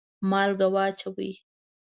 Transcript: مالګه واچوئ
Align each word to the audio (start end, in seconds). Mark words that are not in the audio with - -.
مالګه 0.29 0.67
واچوئ 0.73 1.31